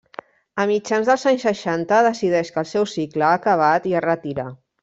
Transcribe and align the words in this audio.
A 0.63 0.63
mitjans 0.71 1.11
dels 1.11 1.25
anys 1.33 1.45
seixanta 1.49 2.01
decideix 2.09 2.51
que 2.57 2.61
el 2.65 2.69
seu 2.73 2.91
cicle 2.97 3.29
ha 3.29 3.39
acabat 3.43 3.91
i 3.93 3.99
es 4.01 4.07
retira. 4.11 4.49